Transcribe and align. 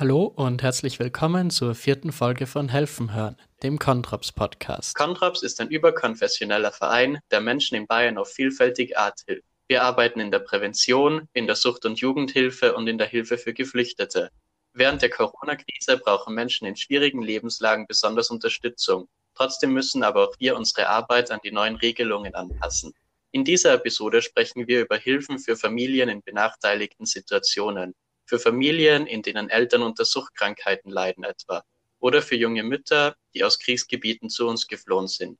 Hallo 0.00 0.32
und 0.36 0.62
herzlich 0.62 1.00
willkommen 1.00 1.50
zur 1.50 1.74
vierten 1.74 2.12
Folge 2.12 2.46
von 2.46 2.68
Helfen 2.68 3.14
hören, 3.14 3.36
dem 3.64 3.80
Kontraps 3.80 4.30
Podcast. 4.30 4.94
Kontraps 4.94 5.42
ist 5.42 5.60
ein 5.60 5.70
überkonfessioneller 5.70 6.70
Verein, 6.70 7.18
der 7.32 7.40
Menschen 7.40 7.74
in 7.74 7.88
Bayern 7.88 8.16
auf 8.16 8.28
vielfältige 8.28 8.96
Art 8.96 9.22
hilft. 9.26 9.42
Wir 9.66 9.82
arbeiten 9.82 10.20
in 10.20 10.30
der 10.30 10.38
Prävention, 10.38 11.26
in 11.32 11.48
der 11.48 11.56
Sucht- 11.56 11.84
und 11.84 11.98
Jugendhilfe 11.98 12.76
und 12.76 12.86
in 12.86 12.96
der 12.96 13.08
Hilfe 13.08 13.38
für 13.38 13.52
Geflüchtete. 13.52 14.30
Während 14.72 15.02
der 15.02 15.10
Corona-Krise 15.10 15.98
brauchen 15.98 16.32
Menschen 16.32 16.68
in 16.68 16.76
schwierigen 16.76 17.20
Lebenslagen 17.20 17.88
besonders 17.88 18.30
Unterstützung. 18.30 19.08
Trotzdem 19.34 19.72
müssen 19.72 20.04
aber 20.04 20.28
auch 20.28 20.34
wir 20.38 20.54
unsere 20.54 20.88
Arbeit 20.88 21.32
an 21.32 21.40
die 21.42 21.50
neuen 21.50 21.74
Regelungen 21.74 22.36
anpassen. 22.36 22.94
In 23.32 23.44
dieser 23.44 23.74
Episode 23.74 24.22
sprechen 24.22 24.68
wir 24.68 24.80
über 24.80 24.96
Hilfen 24.96 25.40
für 25.40 25.56
Familien 25.56 26.08
in 26.08 26.22
benachteiligten 26.22 27.04
Situationen 27.04 27.96
für 28.28 28.38
Familien, 28.38 29.06
in 29.06 29.22
denen 29.22 29.48
Eltern 29.48 29.82
unter 29.82 30.04
Suchtkrankheiten 30.04 30.90
leiden 30.90 31.24
etwa, 31.24 31.62
oder 31.98 32.22
für 32.22 32.36
junge 32.36 32.62
Mütter, 32.62 33.16
die 33.34 33.42
aus 33.42 33.58
Kriegsgebieten 33.58 34.28
zu 34.28 34.46
uns 34.46 34.66
geflohen 34.68 35.08
sind. 35.08 35.38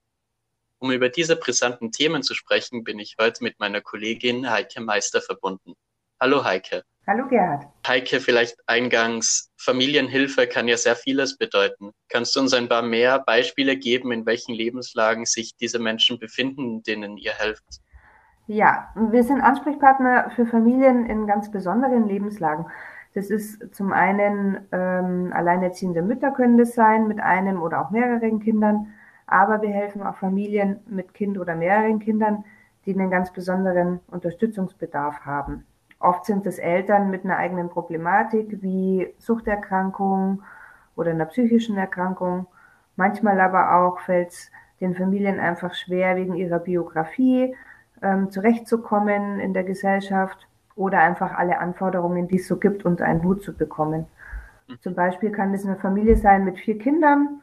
Um 0.78 0.90
über 0.90 1.08
diese 1.08 1.36
brisanten 1.36 1.92
Themen 1.92 2.22
zu 2.22 2.34
sprechen, 2.34 2.84
bin 2.84 2.98
ich 2.98 3.16
heute 3.20 3.44
mit 3.44 3.58
meiner 3.58 3.80
Kollegin 3.80 4.50
Heike 4.50 4.80
Meister 4.80 5.20
verbunden. 5.20 5.74
Hallo 6.18 6.44
Heike. 6.44 6.82
Hallo 7.06 7.26
Gerhard. 7.28 7.64
Heike, 7.86 8.20
vielleicht 8.20 8.56
eingangs, 8.66 9.50
Familienhilfe 9.56 10.46
kann 10.46 10.68
ja 10.68 10.76
sehr 10.76 10.96
vieles 10.96 11.36
bedeuten. 11.36 11.92
Kannst 12.08 12.36
du 12.36 12.40
uns 12.40 12.52
ein 12.52 12.68
paar 12.68 12.82
mehr 12.82 13.18
Beispiele 13.18 13.76
geben, 13.76 14.12
in 14.12 14.26
welchen 14.26 14.54
Lebenslagen 14.54 15.24
sich 15.26 15.56
diese 15.56 15.78
Menschen 15.78 16.18
befinden, 16.18 16.82
denen 16.82 17.16
ihr 17.16 17.32
helft? 17.32 17.80
Ja, 18.50 18.88
wir 18.94 19.24
sind 19.24 19.42
Ansprechpartner 19.42 20.30
für 20.30 20.46
Familien 20.46 21.04
in 21.04 21.26
ganz 21.26 21.50
besonderen 21.50 22.08
Lebenslagen. 22.08 22.64
Das 23.12 23.28
ist 23.28 23.74
zum 23.74 23.92
einen 23.92 24.66
ähm, 24.72 25.34
alleinerziehende 25.34 26.00
Mütter 26.00 26.30
können 26.30 26.56
das 26.56 26.74
sein 26.74 27.08
mit 27.08 27.20
einem 27.20 27.60
oder 27.60 27.82
auch 27.82 27.90
mehreren 27.90 28.40
Kindern, 28.40 28.86
aber 29.26 29.60
wir 29.60 29.68
helfen 29.68 30.02
auch 30.02 30.16
Familien 30.16 30.80
mit 30.86 31.12
Kind 31.12 31.38
oder 31.38 31.54
mehreren 31.56 31.98
Kindern, 31.98 32.42
die 32.86 32.94
einen 32.94 33.10
ganz 33.10 33.34
besonderen 33.34 34.00
Unterstützungsbedarf 34.10 35.26
haben. 35.26 35.66
Oft 36.00 36.24
sind 36.24 36.46
es 36.46 36.58
Eltern 36.58 37.10
mit 37.10 37.26
einer 37.26 37.36
eigenen 37.36 37.68
Problematik 37.68 38.62
wie 38.62 39.12
Suchterkrankung 39.18 40.42
oder 40.96 41.10
einer 41.10 41.26
psychischen 41.26 41.76
Erkrankung. 41.76 42.46
Manchmal 42.96 43.40
aber 43.40 43.74
auch 43.74 44.00
fällt 44.00 44.30
es 44.30 44.50
den 44.80 44.94
Familien 44.94 45.38
einfach 45.38 45.74
schwer 45.74 46.16
wegen 46.16 46.34
ihrer 46.34 46.60
Biografie 46.60 47.54
ähm, 48.02 48.30
zurechtzukommen 48.30 49.40
in 49.40 49.54
der 49.54 49.64
Gesellschaft 49.64 50.46
oder 50.76 51.00
einfach 51.00 51.36
alle 51.36 51.58
Anforderungen, 51.58 52.28
die 52.28 52.36
es 52.36 52.46
so 52.46 52.56
gibt, 52.56 52.84
unter 52.84 53.04
einen 53.04 53.22
Hut 53.22 53.42
zu 53.42 53.52
bekommen. 53.52 54.06
Mhm. 54.68 54.80
Zum 54.80 54.94
Beispiel 54.94 55.30
kann 55.30 55.52
es 55.54 55.66
eine 55.66 55.76
Familie 55.76 56.16
sein 56.16 56.44
mit 56.44 56.58
vier 56.58 56.78
Kindern, 56.78 57.40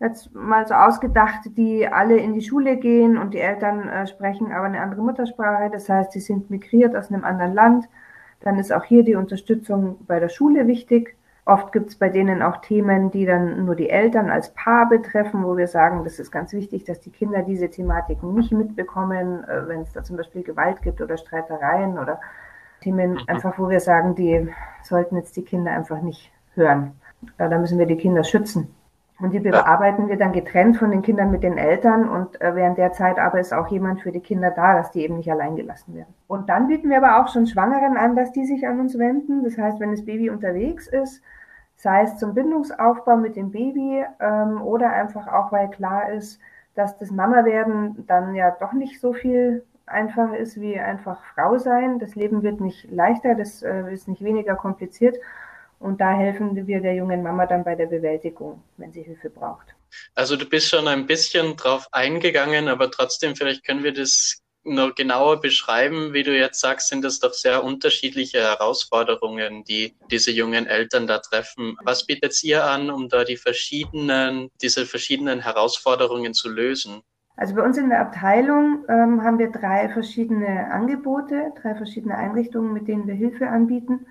jetzt 0.00 0.34
mal 0.34 0.66
so 0.66 0.74
ausgedacht, 0.74 1.40
die 1.56 1.88
alle 1.88 2.16
in 2.18 2.34
die 2.34 2.42
Schule 2.42 2.76
gehen 2.76 3.16
und 3.16 3.34
die 3.34 3.40
Eltern 3.40 3.88
äh, 3.88 4.06
sprechen 4.06 4.52
aber 4.52 4.66
eine 4.66 4.80
andere 4.80 5.02
Muttersprache, 5.02 5.70
das 5.70 5.88
heißt, 5.88 6.12
sie 6.12 6.20
sind 6.20 6.50
migriert 6.50 6.94
aus 6.94 7.10
einem 7.10 7.24
anderen 7.24 7.54
Land. 7.54 7.88
Dann 8.40 8.58
ist 8.58 8.72
auch 8.72 8.84
hier 8.84 9.02
die 9.02 9.14
Unterstützung 9.14 9.96
bei 10.06 10.20
der 10.20 10.28
Schule 10.28 10.66
wichtig. 10.66 11.16
Oft 11.48 11.72
gibt 11.72 11.90
es 11.90 11.96
bei 11.96 12.08
denen 12.08 12.42
auch 12.42 12.56
Themen, 12.56 13.12
die 13.12 13.24
dann 13.24 13.64
nur 13.66 13.76
die 13.76 13.88
Eltern 13.88 14.30
als 14.30 14.52
Paar 14.52 14.88
betreffen, 14.88 15.44
wo 15.44 15.56
wir 15.56 15.68
sagen, 15.68 16.02
das 16.02 16.18
ist 16.18 16.32
ganz 16.32 16.52
wichtig, 16.52 16.82
dass 16.82 16.98
die 16.98 17.12
Kinder 17.12 17.42
diese 17.42 17.70
Thematiken 17.70 18.34
nicht 18.34 18.50
mitbekommen, 18.50 19.44
äh, 19.44 19.68
wenn 19.68 19.82
es 19.82 19.92
da 19.92 20.02
zum 20.02 20.16
Beispiel 20.16 20.42
Gewalt 20.42 20.82
gibt 20.82 21.00
oder 21.00 21.16
Streitereien 21.16 22.00
oder 22.00 22.20
Themen, 22.80 23.12
mhm. 23.12 23.20
einfach 23.28 23.58
wo 23.60 23.70
wir 23.70 23.78
sagen, 23.78 24.16
die 24.16 24.48
sollten 24.82 25.16
jetzt 25.16 25.36
die 25.36 25.44
Kinder 25.44 25.70
einfach 25.70 26.02
nicht 26.02 26.32
hören. 26.56 27.00
Da 27.38 27.58
müssen 27.58 27.78
wir 27.78 27.86
die 27.86 27.96
Kinder 27.96 28.24
schützen. 28.24 28.74
Und 29.18 29.32
die 29.32 29.40
bearbeiten 29.40 30.08
wir 30.08 30.18
dann 30.18 30.32
getrennt 30.32 30.76
von 30.76 30.90
den 30.90 31.00
Kindern 31.00 31.30
mit 31.30 31.42
den 31.42 31.56
Eltern 31.56 32.06
und 32.06 32.38
äh, 32.42 32.54
während 32.54 32.76
der 32.76 32.92
Zeit 32.92 33.18
aber 33.18 33.40
ist 33.40 33.54
auch 33.54 33.68
jemand 33.68 34.02
für 34.02 34.12
die 34.12 34.20
Kinder 34.20 34.50
da, 34.50 34.74
dass 34.74 34.90
die 34.90 35.02
eben 35.02 35.16
nicht 35.16 35.30
allein 35.30 35.56
gelassen 35.56 35.94
werden. 35.94 36.12
Und 36.26 36.50
dann 36.50 36.68
bieten 36.68 36.90
wir 36.90 36.98
aber 36.98 37.22
auch 37.22 37.32
schon 37.32 37.46
Schwangeren 37.46 37.96
an, 37.96 38.14
dass 38.14 38.32
die 38.32 38.44
sich 38.44 38.68
an 38.68 38.78
uns 38.78 38.98
wenden. 38.98 39.42
Das 39.42 39.56
heißt, 39.56 39.80
wenn 39.80 39.90
das 39.90 40.04
Baby 40.04 40.28
unterwegs 40.28 40.86
ist, 40.86 41.22
sei 41.76 42.02
es 42.02 42.18
zum 42.18 42.34
Bindungsaufbau 42.34 43.16
mit 43.16 43.36
dem 43.36 43.50
Baby 43.52 44.04
ähm, 44.20 44.60
oder 44.60 44.90
einfach 44.90 45.28
auch, 45.28 45.50
weil 45.50 45.70
klar 45.70 46.10
ist, 46.10 46.38
dass 46.74 46.98
das 46.98 47.10
Mama-Werden 47.10 48.04
dann 48.06 48.34
ja 48.34 48.50
doch 48.50 48.74
nicht 48.74 49.00
so 49.00 49.14
viel 49.14 49.64
einfacher 49.86 50.36
ist 50.36 50.60
wie 50.60 50.78
einfach 50.78 51.22
Frau 51.34 51.56
sein. 51.56 51.98
Das 51.98 52.16
Leben 52.16 52.42
wird 52.42 52.60
nicht 52.60 52.90
leichter, 52.90 53.34
das 53.34 53.62
äh, 53.62 53.92
ist 53.92 54.08
nicht 54.08 54.22
weniger 54.22 54.56
kompliziert. 54.56 55.16
Und 55.78 56.00
da 56.00 56.16
helfen 56.16 56.66
wir 56.66 56.80
der 56.80 56.94
jungen 56.94 57.22
Mama 57.22 57.46
dann 57.46 57.64
bei 57.64 57.74
der 57.74 57.86
Bewältigung, 57.86 58.62
wenn 58.76 58.92
sie 58.92 59.02
Hilfe 59.02 59.30
braucht. 59.30 59.74
Also 60.14 60.36
du 60.36 60.46
bist 60.46 60.68
schon 60.68 60.88
ein 60.88 61.06
bisschen 61.06 61.56
drauf 61.56 61.88
eingegangen, 61.92 62.68
aber 62.68 62.90
trotzdem, 62.90 63.36
vielleicht 63.36 63.64
können 63.64 63.84
wir 63.84 63.92
das 63.92 64.42
noch 64.66 64.94
genauer 64.94 65.40
beschreiben, 65.40 66.12
wie 66.12 66.24
du 66.24 66.36
jetzt 66.36 66.60
sagst, 66.60 66.88
sind 66.88 67.04
das 67.04 67.20
doch 67.20 67.32
sehr 67.32 67.62
unterschiedliche 67.62 68.40
Herausforderungen, 68.40 69.64
die 69.64 69.96
diese 70.10 70.32
jungen 70.32 70.66
Eltern 70.66 71.06
da 71.06 71.18
treffen. 71.18 71.76
Was 71.84 72.04
bietet 72.04 72.42
ihr 72.42 72.64
an, 72.64 72.90
um 72.90 73.08
da 73.08 73.24
die 73.24 73.36
verschiedenen, 73.36 74.50
diese 74.60 74.84
verschiedenen 74.84 75.40
Herausforderungen 75.40 76.34
zu 76.34 76.48
lösen? 76.48 77.02
Also 77.36 77.54
bei 77.54 77.62
uns 77.62 77.76
in 77.76 77.90
der 77.90 78.00
Abteilung 78.00 78.84
ähm, 78.88 79.22
haben 79.22 79.38
wir 79.38 79.52
drei 79.52 79.88
verschiedene 79.90 80.70
Angebote, 80.72 81.52
drei 81.60 81.74
verschiedene 81.74 82.16
Einrichtungen, 82.16 82.72
mit 82.72 82.88
denen 82.88 83.06
wir 83.06 83.14
Hilfe 83.14 83.48
anbieten. 83.48 84.06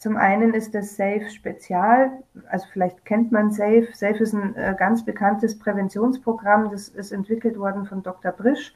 Zum 0.00 0.16
einen 0.16 0.54
ist 0.54 0.74
das 0.74 0.96
SAFE 0.96 1.28
Spezial, 1.28 2.22
also 2.48 2.66
vielleicht 2.72 3.04
kennt 3.04 3.32
man 3.32 3.50
SAFE. 3.50 3.88
SAFE 3.92 4.22
ist 4.22 4.32
ein 4.32 4.56
äh, 4.56 4.74
ganz 4.78 5.04
bekanntes 5.04 5.58
Präventionsprogramm, 5.58 6.70
das 6.70 6.88
ist 6.88 7.12
entwickelt 7.12 7.58
worden 7.58 7.84
von 7.84 8.02
Dr. 8.02 8.32
Brisch. 8.32 8.72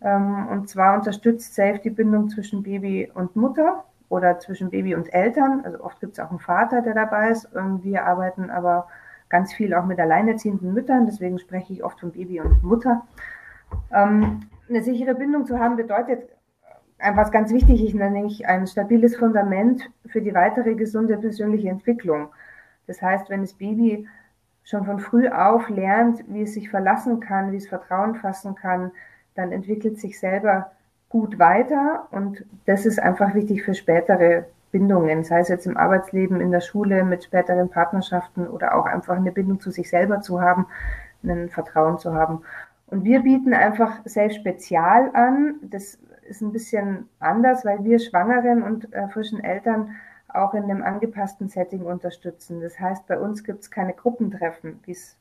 Ähm, 0.00 0.48
und 0.48 0.68
zwar 0.68 0.96
unterstützt 0.96 1.54
SAFE 1.54 1.78
die 1.84 1.90
Bindung 1.90 2.30
zwischen 2.30 2.64
Baby 2.64 3.08
und 3.14 3.36
Mutter 3.36 3.84
oder 4.08 4.40
zwischen 4.40 4.70
Baby 4.70 4.96
und 4.96 5.14
Eltern. 5.14 5.60
Also 5.64 5.84
oft 5.84 6.00
gibt 6.00 6.14
es 6.14 6.18
auch 6.18 6.30
einen 6.30 6.40
Vater, 6.40 6.82
der 6.82 6.94
dabei 6.94 7.30
ist. 7.30 7.48
Ähm, 7.54 7.84
wir 7.84 8.04
arbeiten 8.04 8.50
aber 8.50 8.88
ganz 9.28 9.52
viel 9.52 9.72
auch 9.72 9.84
mit 9.84 10.00
alleinerziehenden 10.00 10.74
Müttern, 10.74 11.06
deswegen 11.06 11.38
spreche 11.38 11.72
ich 11.74 11.84
oft 11.84 12.00
von 12.00 12.10
Baby 12.10 12.40
und 12.40 12.60
Mutter. 12.64 13.06
Ähm, 13.92 14.48
eine 14.68 14.82
sichere 14.82 15.14
Bindung 15.14 15.46
zu 15.46 15.60
haben 15.60 15.76
bedeutet 15.76 16.28
was 17.14 17.30
ganz 17.30 17.52
wichtig 17.52 17.84
ist, 17.84 17.94
nämlich 17.94 18.46
ein 18.46 18.66
stabiles 18.66 19.16
Fundament 19.16 19.90
für 20.06 20.20
die 20.20 20.34
weitere 20.34 20.74
gesunde 20.74 21.16
persönliche 21.16 21.68
Entwicklung. 21.68 22.28
Das 22.86 23.00
heißt, 23.00 23.30
wenn 23.30 23.42
das 23.42 23.54
Baby 23.54 24.08
schon 24.64 24.84
von 24.84 24.98
früh 25.00 25.28
auf 25.28 25.68
lernt, 25.68 26.24
wie 26.28 26.42
es 26.42 26.54
sich 26.54 26.70
verlassen 26.70 27.20
kann, 27.20 27.52
wie 27.52 27.56
es 27.56 27.68
Vertrauen 27.68 28.14
fassen 28.16 28.54
kann, 28.54 28.92
dann 29.34 29.52
entwickelt 29.52 29.98
sich 29.98 30.18
selber 30.18 30.72
gut 31.08 31.38
weiter 31.38 32.06
und 32.10 32.44
das 32.66 32.86
ist 32.86 33.00
einfach 33.00 33.34
wichtig 33.34 33.64
für 33.64 33.74
spätere 33.74 34.44
Bindungen, 34.70 35.24
sei 35.24 35.40
es 35.40 35.48
jetzt 35.48 35.66
im 35.66 35.76
Arbeitsleben, 35.76 36.40
in 36.40 36.52
der 36.52 36.60
Schule, 36.60 37.04
mit 37.04 37.24
späteren 37.24 37.68
Partnerschaften 37.68 38.46
oder 38.46 38.76
auch 38.76 38.86
einfach 38.86 39.16
eine 39.16 39.32
Bindung 39.32 39.60
zu 39.60 39.70
sich 39.70 39.90
selber 39.90 40.20
zu 40.20 40.40
haben, 40.40 40.66
ein 41.24 41.48
Vertrauen 41.48 41.98
zu 41.98 42.14
haben. 42.14 42.42
Und 42.90 43.04
wir 43.04 43.20
bieten 43.20 43.54
einfach 43.54 44.00
Safe 44.04 44.30
Spezial 44.30 45.10
an. 45.14 45.56
Das 45.62 45.98
ist 46.28 46.40
ein 46.40 46.52
bisschen 46.52 47.08
anders, 47.18 47.64
weil 47.64 47.84
wir 47.84 47.98
Schwangeren 47.98 48.62
und 48.62 48.92
äh, 48.92 49.08
frischen 49.08 49.42
Eltern 49.42 49.94
auch 50.28 50.54
in 50.54 50.64
einem 50.64 50.82
angepassten 50.82 51.48
Setting 51.48 51.82
unterstützen. 51.82 52.60
Das 52.60 52.78
heißt, 52.78 53.06
bei 53.06 53.18
uns 53.18 53.44
gibt 53.44 53.60
es 53.60 53.70
keine 53.70 53.94
Gruppentreffen, 53.94 54.80
wie 54.84 54.92
es 54.92 55.16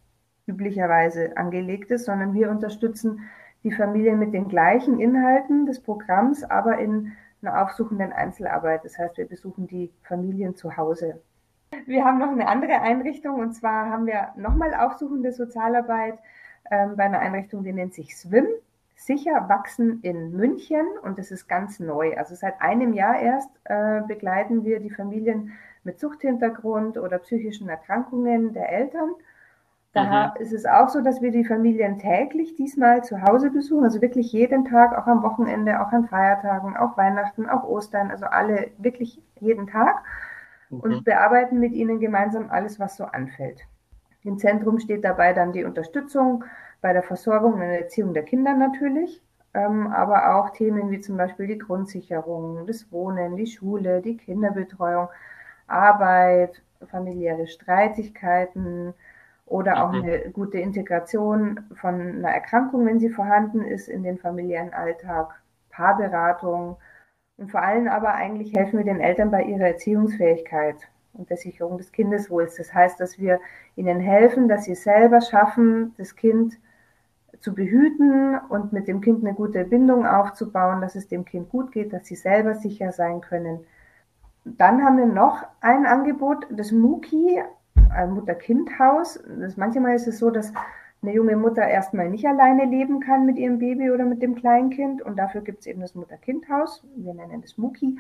üblicherweise 0.45 1.35
angelegt 1.37 1.91
ist, 1.91 2.05
sondern 2.05 2.33
wir 2.33 2.49
unterstützen 2.49 3.21
die 3.63 3.71
Familien 3.71 4.19
mit 4.19 4.33
den 4.33 4.47
gleichen 4.47 4.99
Inhalten 4.99 5.65
des 5.65 5.81
Programms, 5.81 6.43
aber 6.43 6.77
in 6.79 7.11
einer 7.41 7.61
aufsuchenden 7.61 8.11
Einzelarbeit. 8.11 8.83
Das 8.83 8.97
heißt, 8.97 9.17
wir 9.17 9.27
besuchen 9.27 9.67
die 9.67 9.91
Familien 10.03 10.55
zu 10.55 10.75
Hause. 10.77 11.21
Wir 11.85 12.03
haben 12.03 12.19
noch 12.19 12.31
eine 12.31 12.47
andere 12.47 12.81
Einrichtung 12.81 13.39
und 13.39 13.53
zwar 13.53 13.89
haben 13.89 14.05
wir 14.05 14.29
nochmal 14.35 14.73
aufsuchende 14.73 15.31
Sozialarbeit 15.31 16.17
ähm, 16.71 16.95
bei 16.95 17.03
einer 17.03 17.19
Einrichtung, 17.19 17.63
die 17.63 17.73
nennt 17.73 17.93
sich 17.93 18.17
SWIM. 18.17 18.47
Sicher 18.95 19.47
wachsen 19.47 20.01
in 20.01 20.35
München 20.35 20.85
und 21.03 21.17
das 21.17 21.31
ist 21.31 21.47
ganz 21.47 21.79
neu. 21.79 22.17
Also 22.17 22.35
seit 22.35 22.61
einem 22.61 22.93
Jahr 22.93 23.19
erst 23.19 23.49
äh, 23.63 24.01
begleiten 24.01 24.65
wir 24.65 24.79
die 24.79 24.89
Familien 24.89 25.53
mit 25.83 25.99
Suchthintergrund 25.99 26.97
oder 26.97 27.17
psychischen 27.19 27.69
Erkrankungen 27.69 28.53
der 28.53 28.71
Eltern. 28.71 29.11
Da 29.93 30.33
mhm. 30.35 30.41
ist 30.41 30.53
es 30.53 30.65
auch 30.65 30.89
so, 30.89 31.01
dass 31.01 31.21
wir 31.21 31.31
die 31.31 31.45
Familien 31.45 31.97
täglich 31.97 32.55
diesmal 32.55 33.03
zu 33.03 33.21
Hause 33.23 33.49
besuchen, 33.49 33.85
also 33.85 34.01
wirklich 34.01 34.31
jeden 34.31 34.65
Tag, 34.65 34.95
auch 34.95 35.07
am 35.07 35.23
Wochenende, 35.23 35.81
auch 35.81 35.91
an 35.91 36.07
Feiertagen, 36.07 36.77
auch 36.77 36.95
Weihnachten, 36.95 37.49
auch 37.49 37.63
Ostern, 37.63 38.11
also 38.11 38.25
alle 38.25 38.69
wirklich 38.77 39.19
jeden 39.39 39.65
Tag 39.65 40.03
mhm. 40.69 40.81
und 40.81 41.05
bearbeiten 41.05 41.59
mit 41.59 41.73
ihnen 41.73 41.99
gemeinsam 41.99 42.51
alles, 42.51 42.79
was 42.79 42.97
so 42.97 43.05
anfällt. 43.05 43.61
Im 44.23 44.37
Zentrum 44.37 44.79
steht 44.79 45.03
dabei 45.03 45.33
dann 45.33 45.53
die 45.53 45.63
Unterstützung 45.63 46.43
bei 46.81 46.93
der 46.93 47.03
Versorgung 47.03 47.53
und 47.53 47.61
Erziehung 47.61 48.13
der 48.13 48.23
Kinder 48.23 48.53
natürlich, 48.53 49.21
ähm, 49.53 49.87
aber 49.87 50.35
auch 50.35 50.51
Themen 50.51 50.91
wie 50.91 50.99
zum 50.99 51.17
Beispiel 51.17 51.47
die 51.47 51.57
Grundsicherung, 51.57 52.67
das 52.67 52.91
Wohnen, 52.91 53.35
die 53.37 53.47
Schule, 53.47 54.01
die 54.01 54.17
Kinderbetreuung, 54.17 55.07
Arbeit, 55.67 56.61
familiäre 56.87 57.47
Streitigkeiten 57.47 58.93
oder 59.45 59.83
auch 59.83 59.91
mhm. 59.91 60.03
eine 60.03 60.29
gute 60.31 60.59
Integration 60.59 61.61
von 61.75 61.95
einer 61.95 62.31
Erkrankung, 62.31 62.85
wenn 62.85 62.99
sie 62.99 63.09
vorhanden 63.09 63.61
ist, 63.61 63.87
in 63.87 64.03
den 64.03 64.17
familiären 64.17 64.73
Alltag, 64.73 65.41
Paarberatung 65.69 66.77
und 67.37 67.51
vor 67.51 67.61
allem 67.61 67.87
aber 67.87 68.15
eigentlich 68.15 68.53
helfen 68.53 68.77
wir 68.77 68.85
den 68.85 68.99
Eltern 68.99 69.31
bei 69.31 69.43
ihrer 69.43 69.67
Erziehungsfähigkeit 69.67 70.75
und 71.13 71.29
der 71.29 71.37
Sicherung 71.37 71.77
des 71.77 71.91
Kindeswohls. 71.91 72.55
Das 72.55 72.73
heißt, 72.73 72.99
dass 72.99 73.19
wir 73.19 73.39
ihnen 73.75 73.99
helfen, 73.99 74.47
dass 74.47 74.65
sie 74.65 74.75
selber 74.75 75.21
schaffen, 75.21 75.93
das 75.97 76.15
Kind 76.15 76.59
zu 77.39 77.53
behüten 77.53 78.37
und 78.49 78.73
mit 78.73 78.87
dem 78.87 79.01
Kind 79.01 79.23
eine 79.23 79.33
gute 79.33 79.63
Bindung 79.63 80.05
aufzubauen, 80.05 80.81
dass 80.81 80.95
es 80.95 81.07
dem 81.07 81.25
Kind 81.25 81.49
gut 81.49 81.71
geht, 81.71 81.93
dass 81.93 82.05
sie 82.05 82.15
selber 82.15 82.55
sicher 82.55 82.91
sein 82.91 83.21
können. 83.21 83.61
Dann 84.45 84.83
haben 84.83 84.97
wir 84.97 85.05
noch 85.05 85.43
ein 85.61 85.85
Angebot, 85.85 86.47
das 86.49 86.71
Muki, 86.71 87.41
ein 87.91 88.11
Mutter-Kind-Haus. 88.11 89.23
Manchmal 89.55 89.95
ist 89.95 90.07
es 90.07 90.19
so, 90.19 90.31
dass 90.31 90.51
eine 91.01 91.13
junge 91.13 91.37
Mutter 91.37 91.65
erstmal 91.65 92.09
nicht 92.09 92.25
alleine 92.25 92.65
leben 92.65 92.99
kann 92.99 93.25
mit 93.25 93.37
ihrem 93.37 93.59
Baby 93.59 93.91
oder 93.91 94.05
mit 94.05 94.21
dem 94.21 94.35
Kleinkind 94.35 95.01
und 95.01 95.17
dafür 95.17 95.41
gibt 95.41 95.61
es 95.61 95.67
eben 95.67 95.81
das 95.81 95.95
Mutter-Kind-Haus. 95.95 96.83
Wir 96.95 97.13
nennen 97.13 97.41
es 97.43 97.57
Muki. 97.57 97.97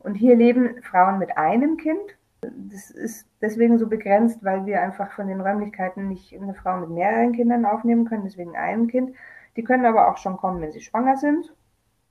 Und 0.00 0.14
hier 0.14 0.34
leben 0.34 0.82
Frauen 0.82 1.20
mit 1.20 1.36
einem 1.36 1.76
Kind 1.76 2.00
das 2.42 2.90
ist 2.90 3.26
deswegen 3.40 3.78
so 3.78 3.86
begrenzt, 3.88 4.44
weil 4.44 4.66
wir 4.66 4.82
einfach 4.82 5.12
von 5.12 5.28
den 5.28 5.40
Räumlichkeiten 5.40 6.08
nicht 6.08 6.34
eine 6.34 6.54
Frau 6.54 6.76
mit 6.78 6.90
mehreren 6.90 7.32
Kindern 7.32 7.64
aufnehmen 7.64 8.04
können, 8.04 8.24
deswegen 8.24 8.56
einem 8.56 8.88
Kind. 8.88 9.14
Die 9.56 9.64
können 9.64 9.86
aber 9.86 10.10
auch 10.10 10.16
schon 10.16 10.36
kommen, 10.36 10.60
wenn 10.60 10.72
sie 10.72 10.80
schwanger 10.80 11.16
sind, 11.16 11.54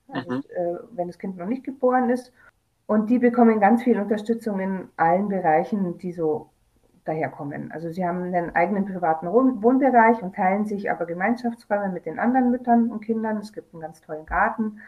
also, 0.08 0.32
mhm. 0.32 0.44
äh, 0.56 0.78
wenn 0.92 1.08
das 1.08 1.20
Kind 1.20 1.38
noch 1.38 1.48
nicht 1.48 1.64
geboren 1.64 2.10
ist. 2.10 2.32
Und 2.86 3.10
die 3.10 3.20
bekommen 3.20 3.60
ganz 3.60 3.84
viel 3.84 4.00
Unterstützung 4.00 4.60
in 4.60 4.90
allen 4.98 5.30
Bereichen, 5.30 5.98
die 5.98 6.12
so 6.12 6.50
daherkommen. 7.06 7.72
Also 7.72 7.90
sie 7.90 8.06
haben 8.06 8.24
einen 8.24 8.56
eigenen 8.56 8.86
privaten 8.86 9.28
Wohnbereich 9.28 10.22
und 10.22 10.36
teilen 10.36 10.66
sich 10.66 10.92
aber 10.92 11.06
Gemeinschaftsräume 11.06 11.90
mit 11.90 12.06
den 12.06 12.20
anderen 12.20 12.52
Müttern 12.52 12.92
und 12.92 13.02
Kindern. 13.02 13.38
Es 13.38 13.54
gibt 13.54 13.74
einen 13.74 13.82
ganz 13.82 14.02
tollen 14.02 14.26
Garten. 14.26 14.80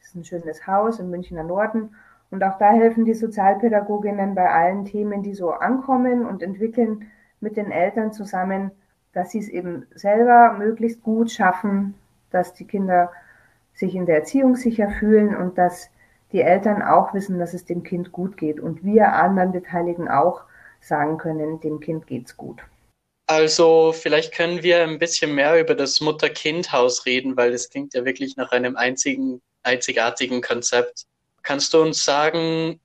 Es 0.00 0.08
ist 0.08 0.16
ein 0.16 0.24
schönes 0.24 0.66
Haus 0.66 0.98
im 0.98 1.10
Münchner 1.10 1.44
Norden. 1.44 1.94
Und 2.32 2.42
auch 2.44 2.56
da 2.56 2.72
helfen 2.72 3.04
die 3.04 3.12
Sozialpädagoginnen 3.12 4.34
bei 4.34 4.48
allen 4.48 4.86
Themen, 4.86 5.22
die 5.22 5.34
so 5.34 5.50
ankommen 5.50 6.24
und 6.24 6.42
entwickeln 6.42 7.10
mit 7.40 7.58
den 7.58 7.70
Eltern 7.70 8.14
zusammen, 8.14 8.70
dass 9.12 9.32
sie 9.32 9.38
es 9.38 9.50
eben 9.50 9.86
selber 9.94 10.54
möglichst 10.58 11.02
gut 11.02 11.30
schaffen, 11.30 11.94
dass 12.30 12.54
die 12.54 12.66
Kinder 12.66 13.12
sich 13.74 13.94
in 13.94 14.06
der 14.06 14.16
Erziehung 14.16 14.56
sicher 14.56 14.88
fühlen 14.88 15.36
und 15.36 15.58
dass 15.58 15.90
die 16.32 16.40
Eltern 16.40 16.80
auch 16.80 17.12
wissen, 17.12 17.38
dass 17.38 17.52
es 17.52 17.66
dem 17.66 17.82
Kind 17.82 18.12
gut 18.12 18.38
geht 18.38 18.60
und 18.60 18.82
wir 18.82 19.12
anderen 19.12 19.52
Beteiligten 19.52 20.08
auch 20.08 20.40
sagen 20.80 21.18
können, 21.18 21.60
dem 21.60 21.80
Kind 21.80 22.06
geht's 22.06 22.38
gut. 22.38 22.62
Also 23.26 23.92
vielleicht 23.92 24.34
können 24.34 24.62
wir 24.62 24.82
ein 24.82 24.98
bisschen 24.98 25.34
mehr 25.34 25.60
über 25.60 25.74
das 25.74 26.00
Mutter-Kind-Haus 26.00 27.04
reden, 27.04 27.36
weil 27.36 27.52
das 27.52 27.68
klingt 27.68 27.92
ja 27.92 28.06
wirklich 28.06 28.38
nach 28.38 28.52
einem 28.52 28.76
einzigen, 28.76 29.42
einzigartigen 29.62 30.40
Konzept. 30.40 31.04
Kannst 31.42 31.74
du 31.74 31.82
uns 31.82 32.04
sagen, 32.04 32.80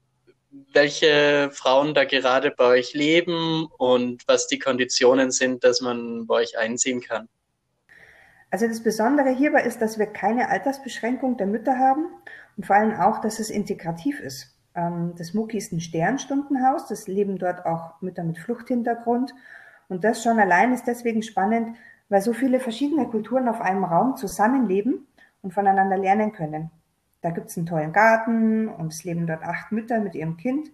welche 0.73 1.49
Frauen 1.51 1.93
da 1.93 2.05
gerade 2.05 2.51
bei 2.51 2.65
euch 2.65 2.93
leben 2.93 3.67
und 3.77 4.23
was 4.27 4.47
die 4.47 4.59
Konditionen 4.59 5.31
sind, 5.31 5.63
dass 5.63 5.81
man 5.81 6.25
bei 6.27 6.35
euch 6.35 6.57
einziehen 6.57 7.01
kann? 7.01 7.27
Also 8.49 8.67
das 8.67 8.81
Besondere 8.81 9.29
hierbei 9.29 9.63
ist, 9.63 9.81
dass 9.81 9.99
wir 9.99 10.05
keine 10.05 10.49
Altersbeschränkung 10.49 11.37
der 11.37 11.47
Mütter 11.47 11.77
haben 11.77 12.07
und 12.55 12.65
vor 12.65 12.75
allem 12.75 12.95
auch, 12.95 13.19
dass 13.19 13.39
es 13.39 13.49
integrativ 13.49 14.19
ist. 14.19 14.55
Ähm, 14.73 15.13
das 15.17 15.33
Mucki 15.33 15.57
ist 15.57 15.73
ein 15.73 15.81
Sternstundenhaus, 15.81 16.87
das 16.87 17.07
leben 17.07 17.37
dort 17.37 17.65
auch 17.65 18.01
Mütter 18.01 18.23
mit 18.23 18.37
Fluchthintergrund. 18.37 19.33
Und 19.89 20.03
das 20.03 20.23
schon 20.23 20.39
allein 20.39 20.73
ist 20.73 20.85
deswegen 20.85 21.23
spannend, 21.23 21.75
weil 22.09 22.21
so 22.21 22.33
viele 22.33 22.59
verschiedene 22.59 23.07
Kulturen 23.07 23.49
auf 23.49 23.59
einem 23.59 23.83
Raum 23.83 24.15
zusammenleben 24.15 25.07
und 25.41 25.53
voneinander 25.53 25.97
lernen 25.97 26.31
können. 26.31 26.71
Da 27.27 27.33
gibt 27.33 27.49
es 27.49 27.57
einen 27.57 27.65
tollen 27.65 27.91
Garten 27.91 28.69
und 28.69 28.93
es 28.93 29.03
leben 29.03 29.27
dort 29.27 29.43
acht 29.43 29.73
Mütter 29.73 29.99
mit 29.99 30.15
ihrem 30.15 30.37
Kind. 30.37 30.69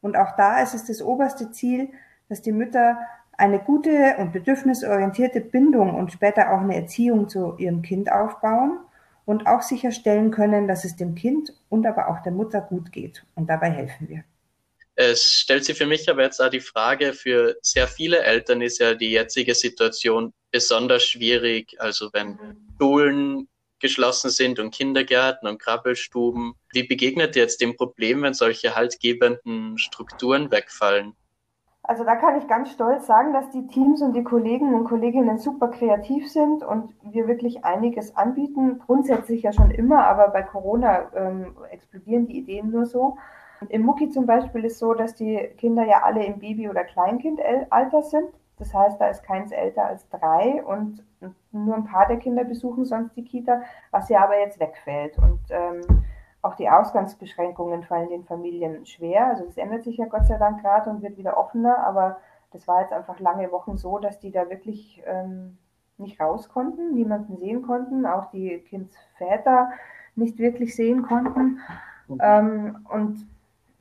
Und 0.00 0.16
auch 0.16 0.34
da 0.34 0.62
ist 0.62 0.72
es 0.72 0.86
das 0.86 1.02
oberste 1.02 1.52
Ziel, 1.52 1.90
dass 2.30 2.40
die 2.40 2.52
Mütter 2.52 2.96
eine 3.36 3.58
gute 3.58 4.16
und 4.16 4.32
bedürfnisorientierte 4.32 5.42
Bindung 5.42 5.94
und 5.94 6.10
später 6.10 6.52
auch 6.52 6.60
eine 6.60 6.74
Erziehung 6.74 7.28
zu 7.28 7.54
ihrem 7.58 7.82
Kind 7.82 8.10
aufbauen 8.10 8.78
und 9.26 9.46
auch 9.46 9.60
sicherstellen 9.60 10.30
können, 10.30 10.66
dass 10.66 10.86
es 10.86 10.96
dem 10.96 11.14
Kind 11.14 11.52
und 11.68 11.86
aber 11.86 12.08
auch 12.08 12.22
der 12.22 12.32
Mutter 12.32 12.62
gut 12.62 12.92
geht. 12.92 13.22
Und 13.34 13.50
dabei 13.50 13.68
helfen 13.68 14.08
wir. 14.08 14.24
Es 14.94 15.22
stellt 15.22 15.66
sich 15.66 15.76
für 15.76 15.86
mich 15.86 16.08
aber 16.08 16.22
jetzt 16.22 16.40
auch 16.40 16.48
die 16.48 16.60
Frage, 16.60 17.12
für 17.12 17.58
sehr 17.60 17.86
viele 17.86 18.20
Eltern 18.20 18.62
ist 18.62 18.78
ja 18.78 18.94
die 18.94 19.10
jetzige 19.10 19.54
Situation 19.54 20.32
besonders 20.50 21.04
schwierig. 21.04 21.76
Also 21.78 22.08
wenn. 22.14 22.38
Schulen 22.80 23.46
geschlossen 23.80 24.30
sind 24.30 24.58
und 24.58 24.72
Kindergärten 24.72 25.48
und 25.48 25.58
Krabbelstuben. 25.58 26.54
Wie 26.72 26.84
begegnet 26.84 27.36
ihr 27.36 27.42
jetzt 27.42 27.60
dem 27.60 27.76
Problem, 27.76 28.22
wenn 28.22 28.34
solche 28.34 28.76
haltgebenden 28.76 29.78
Strukturen 29.78 30.50
wegfallen? 30.50 31.14
Also 31.82 32.04
da 32.04 32.14
kann 32.14 32.38
ich 32.38 32.46
ganz 32.46 32.70
stolz 32.70 33.06
sagen, 33.06 33.32
dass 33.32 33.50
die 33.50 33.66
Teams 33.66 34.00
und 34.02 34.12
die 34.12 34.22
Kollegen 34.22 34.74
und 34.74 34.84
Kolleginnen 34.84 35.38
super 35.38 35.68
kreativ 35.68 36.30
sind 36.30 36.62
und 36.62 36.94
wir 37.02 37.26
wirklich 37.26 37.64
einiges 37.64 38.14
anbieten. 38.16 38.78
Grundsätzlich 38.78 39.42
ja 39.42 39.52
schon 39.52 39.70
immer, 39.70 40.04
aber 40.06 40.28
bei 40.28 40.42
Corona 40.42 41.10
ähm, 41.16 41.56
explodieren 41.70 42.26
die 42.26 42.38
Ideen 42.38 42.70
nur 42.70 42.86
so. 42.86 43.16
Im 43.68 43.82
Mucki 43.82 44.08
zum 44.10 44.26
Beispiel 44.26 44.64
ist 44.64 44.78
so, 44.78 44.94
dass 44.94 45.14
die 45.14 45.36
Kinder 45.58 45.84
ja 45.84 46.02
alle 46.02 46.24
im 46.24 46.38
Baby- 46.38 46.68
oder 46.68 46.84
Kleinkindalter 46.84 48.02
sind. 48.02 48.28
Das 48.60 48.74
heißt, 48.74 49.00
da 49.00 49.08
ist 49.08 49.24
keins 49.24 49.52
älter 49.52 49.86
als 49.86 50.08
drei 50.10 50.62
und 50.62 51.02
nur 51.50 51.74
ein 51.74 51.84
paar 51.84 52.06
der 52.06 52.18
Kinder 52.18 52.44
besuchen 52.44 52.84
sonst 52.84 53.16
die 53.16 53.24
Kita, 53.24 53.62
was 53.90 54.08
ja 54.10 54.22
aber 54.22 54.38
jetzt 54.38 54.60
wegfällt. 54.60 55.16
Und 55.18 55.40
ähm, 55.48 56.04
auch 56.42 56.54
die 56.54 56.68
Ausgangsbeschränkungen 56.68 57.82
fallen 57.84 58.10
den 58.10 58.24
Familien 58.24 58.84
schwer. 58.84 59.28
Also 59.28 59.46
das 59.46 59.56
ändert 59.56 59.84
sich 59.84 59.96
ja 59.96 60.06
Gott 60.06 60.26
sei 60.26 60.36
Dank 60.36 60.60
gerade 60.60 60.90
und 60.90 61.02
wird 61.02 61.16
wieder 61.16 61.38
offener, 61.38 61.78
aber 61.78 62.18
das 62.52 62.68
war 62.68 62.82
jetzt 62.82 62.92
einfach 62.92 63.18
lange 63.18 63.50
Wochen 63.50 63.78
so, 63.78 63.98
dass 63.98 64.18
die 64.18 64.30
da 64.30 64.50
wirklich 64.50 65.02
ähm, 65.06 65.56
nicht 65.96 66.20
raus 66.20 66.50
konnten, 66.50 66.92
niemanden 66.92 67.38
sehen 67.38 67.62
konnten, 67.62 68.04
auch 68.04 68.30
die 68.30 68.58
Kindsväter 68.58 69.70
nicht 70.16 70.38
wirklich 70.38 70.76
sehen 70.76 71.02
konnten. 71.02 71.60
Mhm. 72.08 72.18
Ähm, 72.20 72.86
und 72.90 73.26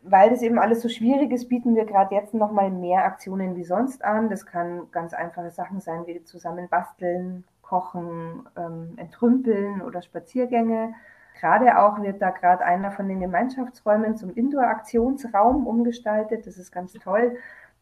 weil 0.01 0.29
das 0.29 0.41
eben 0.41 0.59
alles 0.59 0.81
so 0.81 0.89
schwierig 0.89 1.31
ist, 1.31 1.49
bieten 1.49 1.75
wir 1.75 1.85
gerade 1.85 2.15
jetzt 2.15 2.33
noch 2.33 2.51
mal 2.51 2.69
mehr 2.69 3.03
Aktionen 3.03 3.55
wie 3.55 3.63
sonst 3.63 4.03
an. 4.03 4.29
Das 4.29 4.45
kann 4.45 4.89
ganz 4.91 5.13
einfache 5.13 5.51
Sachen 5.51 5.81
sein, 5.81 6.07
wie 6.07 6.23
zusammen 6.23 6.69
basteln, 6.69 7.43
kochen, 7.61 8.47
ähm, 8.57 8.93
entrümpeln 8.97 9.81
oder 9.81 10.01
Spaziergänge. 10.01 10.93
Gerade 11.39 11.79
auch 11.79 12.01
wird 12.01 12.21
da 12.21 12.31
gerade 12.31 12.65
einer 12.65 12.91
von 12.91 13.07
den 13.07 13.19
Gemeinschaftsräumen 13.19 14.17
zum 14.17 14.33
Indoor-Aktionsraum 14.33 15.67
umgestaltet. 15.67 16.47
Das 16.47 16.57
ist 16.57 16.71
ganz 16.71 16.93
toll. 16.93 17.37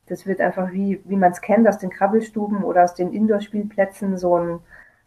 Das 0.08 0.26
wird 0.26 0.42
einfach, 0.42 0.72
wie, 0.72 1.02
wie 1.06 1.16
man 1.16 1.32
es 1.32 1.42
kennt 1.42 1.68
aus 1.68 1.78
den 1.78 1.90
Krabbelstuben 1.90 2.64
oder 2.64 2.84
aus 2.84 2.94
den 2.94 3.14
Indoor-Spielplätzen, 3.14 4.18
so 4.18 4.38
ein 4.38 4.60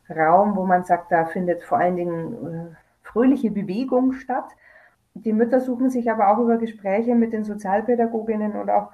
Raum, 0.09 0.57
wo 0.57 0.65
man 0.65 0.85
sagt, 0.85 1.13
da 1.13 1.27
findet 1.27 1.63
vor 1.63 1.79
allen 1.79 1.97
Dingen 1.97 2.71
äh, 2.73 2.77
fröhliche 3.03 3.51
Bewegung 3.51 4.13
statt. 4.13 4.47
Die 5.15 5.33
Mütter 5.33 5.61
suchen 5.61 5.91
sich 5.91 6.11
aber 6.11 6.29
auch 6.29 6.39
über 6.39 6.57
Gespräche 6.57 7.15
mit 7.15 7.33
den 7.33 7.45
Sozialpädagoginnen 7.45 8.53
und 8.53 8.71
auch 8.71 8.91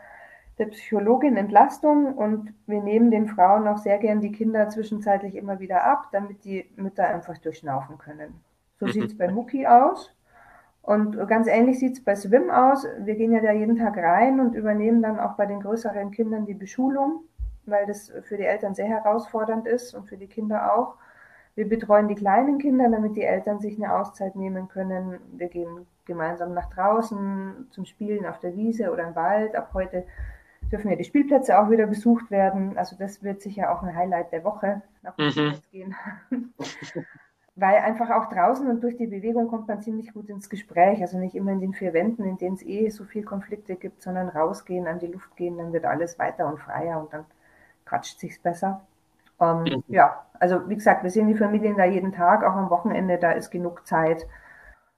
der 0.59 0.67
Psychologin 0.67 1.37
Entlastung 1.37 2.15
und 2.15 2.55
wir 2.67 2.83
nehmen 2.83 3.11
den 3.11 3.29
Frauen 3.29 3.69
auch 3.69 3.79
sehr 3.79 3.99
gern 3.99 4.21
die 4.21 4.33
Kinder 4.33 4.69
zwischenzeitlich 4.71 5.35
immer 5.35 5.61
wieder 5.61 5.85
ab, 5.85 6.09
damit 6.13 6.45
die 6.45 6.71
Mütter 6.77 7.07
einfach 7.07 7.37
durchschnaufen 7.39 7.99
können. 7.99 8.41
So 8.81 8.87
mhm. 8.87 8.93
sieht 8.93 9.07
es 9.07 9.19
bei 9.19 9.29
Muki 9.29 9.67
aus. 9.67 10.13
Und 10.81 11.19
ganz 11.27 11.49
ähnlich 11.49 11.81
sieht 11.81 11.95
es 11.95 12.05
bei 12.05 12.15
Swim 12.15 12.49
aus. 12.49 12.87
Wir 13.01 13.17
gehen 13.17 13.33
ja 13.33 13.41
da 13.41 13.53
jeden 13.53 13.77
Tag 13.77 13.97
rein 13.97 14.39
und 14.39 14.55
übernehmen 14.55 15.03
dann 15.03 15.19
auch 15.19 15.35
bei 15.35 15.45
den 15.45 15.61
größeren 15.61 16.13
Kindern 16.13 16.47
die 16.47 16.55
Beschulung, 16.55 17.25
weil 17.67 17.87
das 17.87 18.13
für 18.23 18.37
die 18.37 18.45
Eltern 18.45 18.75
sehr 18.75 18.87
herausfordernd 18.87 19.67
ist 19.67 19.95
und 19.95 20.09
für 20.09 20.17
die 20.17 20.29
Kinder 20.29 20.75
auch. 20.75 20.95
Wir 21.57 21.69
betreuen 21.69 22.07
die 22.07 22.15
kleinen 22.15 22.59
Kinder, 22.59 22.89
damit 22.89 23.17
die 23.17 23.25
Eltern 23.25 23.59
sich 23.59 23.77
eine 23.77 23.95
Auszeit 23.95 24.37
nehmen 24.37 24.69
können. 24.69 25.19
Wir 25.33 25.49
gehen 25.49 25.87
gemeinsam 26.07 26.55
nach 26.55 26.71
draußen 26.71 27.69
zum 27.71 27.85
Spielen 27.85 28.27
auf 28.27 28.41
der 28.41 28.57
Wiese 28.57 28.91
oder 28.93 29.09
im 29.09 29.15
Wald. 29.15 29.55
Ab 29.55 29.71
heute 29.75 30.05
dürfen 30.73 30.91
ja 30.91 30.97
die 30.97 31.05
Spielplätze 31.05 31.59
auch 31.59 31.71
wieder 31.71 31.87
besucht 31.87 32.31
werden. 32.31 32.79
Also 32.79 32.97
das 32.97 33.23
wird 33.23 33.43
sicher 33.43 33.73
auch 33.73 33.83
ein 33.83 33.95
Highlight 33.95 34.33
der 34.33 34.45
Woche, 34.45 34.83
nach 35.03 35.17
mhm. 35.19 35.55
gehen. 35.71 35.95
Weil 37.59 37.77
einfach 37.77 38.11
auch 38.11 38.29
draußen 38.29 38.69
und 38.69 38.83
durch 38.83 38.99
die 38.99 39.07
Bewegung 39.07 39.49
kommt 39.49 39.67
man 39.67 39.81
ziemlich 39.81 40.13
gut 40.13 40.29
ins 40.29 40.51
Gespräch. 40.51 41.01
Also 41.01 41.19
nicht 41.19 41.35
immer 41.35 41.53
in 41.53 41.61
den 41.61 41.73
vier 41.73 41.95
Wänden, 41.95 42.25
in 42.25 42.37
denen 42.37 42.57
es 42.57 42.63
eh 42.63 42.91
so 42.91 43.05
viel 43.05 43.25
Konflikte 43.25 43.77
gibt, 43.77 44.03
sondern 44.03 44.29
rausgehen, 44.29 44.87
an 44.87 44.99
die 44.99 45.07
Luft 45.07 45.35
gehen, 45.37 45.57
dann 45.57 45.73
wird 45.73 45.87
alles 45.87 46.19
weiter 46.19 46.47
und 46.47 46.59
freier 46.59 47.01
und 47.01 47.13
dann 47.13 47.25
quatscht 47.87 48.19
sich's 48.19 48.39
besser. 48.39 48.83
Ähm, 49.41 49.63
mhm. 49.63 49.85
Ja, 49.89 50.27
also 50.39 50.69
wie 50.69 50.75
gesagt, 50.75 51.03
wir 51.03 51.11
sehen 51.11 51.29
die 51.29 51.35
Familien 51.35 51.77
da 51.77 51.85
jeden 51.85 52.13
Tag, 52.13 52.45
auch 52.45 52.55
am 52.55 52.69
Wochenende, 52.69 53.19
da 53.19 53.33
ist 53.33 53.51
genug 53.51 53.87
Zeit. 53.87 54.27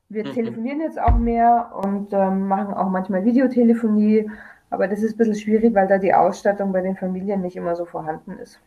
Wir 0.08 0.26
mhm. 0.26 0.32
telefonieren 0.32 0.80
jetzt 0.80 0.98
auch 0.98 1.18
mehr 1.18 1.72
und 1.74 2.12
ähm, 2.12 2.48
machen 2.48 2.74
auch 2.74 2.88
manchmal 2.88 3.24
Videotelefonie, 3.24 4.30
Aber 4.70 4.88
das 4.88 5.02
ist 5.02 5.14
ein 5.14 5.18
bisschen 5.18 5.36
schwierig, 5.36 5.74
weil 5.74 5.88
da 5.88 5.98
die 5.98 6.14
Ausstattung 6.14 6.72
bei 6.72 6.80
den 6.80 6.96
Familien 6.96 7.42
nicht 7.42 7.56
immer 7.56 7.76
so 7.76 7.84
vorhanden 7.84 8.38
ist. 8.38 8.58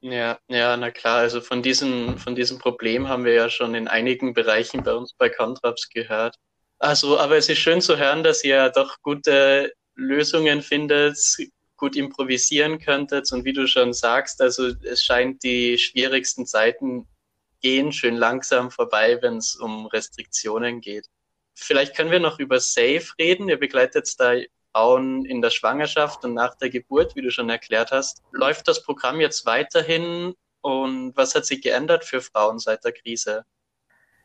Ja, 0.00 0.38
ja, 0.48 0.76
na 0.76 0.90
klar. 0.90 1.18
Also 1.18 1.40
von 1.40 1.62
diesem, 1.62 2.16
von 2.16 2.34
diesem 2.34 2.58
Problem 2.58 3.08
haben 3.08 3.24
wir 3.24 3.34
ja 3.34 3.50
schon 3.50 3.74
in 3.74 3.86
einigen 3.86 4.32
Bereichen 4.32 4.82
bei 4.82 4.94
uns 4.94 5.12
bei 5.12 5.28
Contraps 5.28 5.88
gehört. 5.90 6.36
Also, 6.78 7.18
aber 7.18 7.36
es 7.36 7.48
ist 7.48 7.58
schön 7.58 7.80
zu 7.80 7.98
hören, 7.98 8.24
dass 8.24 8.42
ihr 8.42 8.70
doch 8.70 8.96
gute 9.02 9.72
Lösungen 9.94 10.62
findet, 10.62 11.18
gut 11.76 11.96
improvisieren 11.96 12.78
könntet. 12.78 13.30
Und 13.32 13.44
wie 13.44 13.52
du 13.52 13.66
schon 13.66 13.92
sagst, 13.92 14.40
also 14.40 14.68
es 14.82 15.04
scheint 15.04 15.42
die 15.42 15.76
schwierigsten 15.76 16.46
Zeiten 16.46 17.06
gehen 17.60 17.92
schön 17.92 18.16
langsam 18.16 18.70
vorbei, 18.70 19.18
wenn 19.20 19.36
es 19.36 19.56
um 19.56 19.86
Restriktionen 19.86 20.80
geht. 20.80 21.06
Vielleicht 21.54 21.96
können 21.96 22.10
wir 22.10 22.20
noch 22.20 22.38
über 22.38 22.60
Safe 22.60 23.04
reden. 23.18 23.48
Ihr 23.48 23.58
begleitet 23.58 24.08
da 24.18 24.34
Frauen 24.72 25.24
in 25.24 25.42
der 25.42 25.50
Schwangerschaft 25.50 26.24
und 26.24 26.34
nach 26.34 26.54
der 26.56 26.70
Geburt, 26.70 27.16
wie 27.16 27.22
du 27.22 27.30
schon 27.30 27.50
erklärt 27.50 27.90
hast. 27.90 28.22
Läuft 28.32 28.68
das 28.68 28.82
Programm 28.82 29.20
jetzt 29.20 29.46
weiterhin 29.46 30.34
und 30.60 31.16
was 31.16 31.34
hat 31.34 31.46
sich 31.46 31.62
geändert 31.62 32.04
für 32.04 32.20
Frauen 32.20 32.58
seit 32.58 32.84
der 32.84 32.92
Krise? 32.92 33.44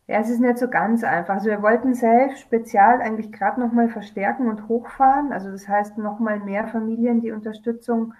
Ja, 0.07 0.19
es 0.19 0.29
ist 0.29 0.39
nicht 0.39 0.59
so 0.59 0.67
ganz 0.67 1.03
einfach. 1.03 1.35
Also 1.35 1.49
wir 1.49 1.63
wollten 1.63 1.95
Safe 1.95 2.35
spezial 2.37 3.01
eigentlich 3.01 3.31
gerade 3.31 3.59
nochmal 3.59 3.89
verstärken 3.89 4.47
und 4.47 4.67
hochfahren. 4.67 5.33
Also 5.33 5.49
das 5.49 5.67
heißt 5.67 5.97
nochmal 5.97 6.39
mehr 6.39 6.67
Familien 6.67 7.21
die 7.21 7.31
Unterstützung 7.31 8.13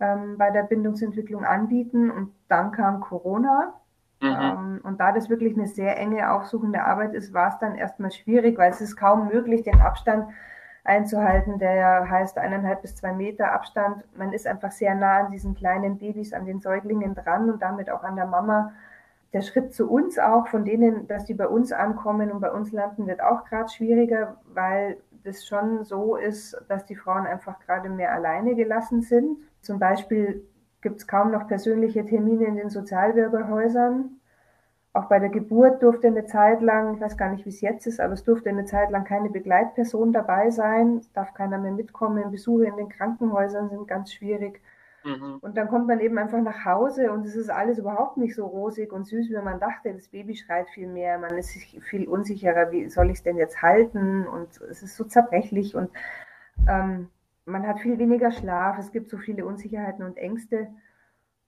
ähm, 0.00 0.38
bei 0.38 0.50
der 0.50 0.62
Bindungsentwicklung 0.62 1.44
anbieten. 1.44 2.10
Und 2.10 2.34
dann 2.48 2.72
kam 2.72 3.00
Corona. 3.00 3.74
Mhm. 4.22 4.36
Ähm, 4.40 4.80
und 4.84 5.00
da 5.00 5.12
das 5.12 5.28
wirklich 5.28 5.54
eine 5.54 5.66
sehr 5.66 5.98
enge 5.98 6.30
aufsuchende 6.32 6.84
Arbeit 6.84 7.12
ist, 7.12 7.34
war 7.34 7.48
es 7.48 7.58
dann 7.58 7.74
erstmal 7.74 8.12
schwierig, 8.12 8.56
weil 8.56 8.70
es 8.70 8.80
ist 8.80 8.96
kaum 8.96 9.28
möglich, 9.28 9.62
den 9.62 9.80
Abstand 9.80 10.28
einzuhalten, 10.84 11.58
der 11.58 11.74
ja 11.74 12.08
heißt 12.08 12.38
eineinhalb 12.38 12.82
bis 12.82 12.96
zwei 12.96 13.12
Meter 13.12 13.52
Abstand. 13.52 14.04
Man 14.16 14.32
ist 14.32 14.46
einfach 14.46 14.70
sehr 14.70 14.94
nah 14.94 15.18
an 15.18 15.32
diesen 15.32 15.54
kleinen 15.54 15.98
Babys, 15.98 16.32
an 16.32 16.46
den 16.46 16.60
Säuglingen 16.60 17.14
dran 17.14 17.50
und 17.50 17.62
damit 17.62 17.90
auch 17.90 18.04
an 18.04 18.16
der 18.16 18.26
Mama. 18.26 18.72
Der 19.32 19.42
Schritt 19.42 19.74
zu 19.74 19.90
uns 19.90 20.18
auch, 20.18 20.46
von 20.48 20.64
denen, 20.64 21.06
dass 21.08 21.24
die 21.24 21.34
bei 21.34 21.48
uns 21.48 21.72
ankommen 21.72 22.30
und 22.30 22.40
bei 22.40 22.50
uns 22.50 22.70
landen, 22.70 23.06
wird 23.06 23.22
auch 23.22 23.44
gerade 23.44 23.70
schwieriger, 23.70 24.36
weil 24.52 24.98
das 25.24 25.46
schon 25.46 25.84
so 25.84 26.16
ist, 26.16 26.60
dass 26.68 26.84
die 26.84 26.96
Frauen 26.96 27.26
einfach 27.26 27.58
gerade 27.60 27.88
mehr 27.88 28.12
alleine 28.12 28.54
gelassen 28.54 29.02
sind. 29.02 29.38
Zum 29.60 29.78
Beispiel 29.78 30.44
gibt 30.82 30.98
es 30.98 31.06
kaum 31.06 31.30
noch 31.30 31.48
persönliche 31.48 32.04
Termine 32.04 32.44
in 32.44 32.56
den 32.56 32.70
Sozialbürgerhäusern. 32.70 34.20
Auch 34.94 35.06
bei 35.06 35.18
der 35.18 35.30
Geburt 35.30 35.82
durfte 35.82 36.08
eine 36.08 36.26
Zeit 36.26 36.60
lang, 36.60 36.96
ich 36.96 37.00
weiß 37.00 37.16
gar 37.16 37.30
nicht, 37.30 37.46
wie 37.46 37.50
es 37.50 37.62
jetzt 37.62 37.86
ist, 37.86 37.98
aber 37.98 38.12
es 38.12 38.24
durfte 38.24 38.50
eine 38.50 38.66
Zeit 38.66 38.90
lang 38.90 39.04
keine 39.04 39.30
Begleitperson 39.30 40.12
dabei 40.12 40.50
sein. 40.50 40.98
Es 40.98 41.10
darf 41.12 41.32
keiner 41.32 41.56
mehr 41.56 41.72
mitkommen. 41.72 42.30
Besuche 42.30 42.66
in 42.66 42.76
den 42.76 42.90
Krankenhäusern 42.90 43.70
sind 43.70 43.88
ganz 43.88 44.12
schwierig. 44.12 44.60
Mhm. 45.04 45.38
Und 45.40 45.56
dann 45.56 45.68
kommt 45.68 45.86
man 45.86 46.00
eben 46.00 46.18
einfach 46.18 46.40
nach 46.40 46.64
Hause 46.64 47.10
und 47.10 47.26
es 47.26 47.34
ist 47.34 47.50
alles 47.50 47.78
überhaupt 47.78 48.18
nicht 48.18 48.34
so 48.34 48.46
rosig 48.46 48.92
und 48.92 49.06
süß, 49.06 49.30
wie 49.30 49.42
man 49.42 49.58
dachte. 49.58 49.92
Das 49.92 50.08
Baby 50.08 50.36
schreit 50.36 50.68
viel 50.70 50.86
mehr, 50.86 51.18
man 51.18 51.36
ist 51.38 51.52
sich 51.52 51.80
viel 51.82 52.06
unsicherer, 52.06 52.70
wie 52.70 52.88
soll 52.88 53.06
ich 53.06 53.18
es 53.18 53.22
denn 53.22 53.36
jetzt 53.36 53.62
halten? 53.62 54.26
Und 54.26 54.60
es 54.70 54.82
ist 54.82 54.96
so 54.96 55.04
zerbrechlich 55.04 55.74
und 55.74 55.90
ähm, 56.68 57.08
man 57.44 57.66
hat 57.66 57.80
viel 57.80 57.98
weniger 57.98 58.30
Schlaf, 58.30 58.78
es 58.78 58.92
gibt 58.92 59.10
so 59.10 59.18
viele 59.18 59.44
Unsicherheiten 59.44 60.04
und 60.04 60.16
Ängste. 60.16 60.68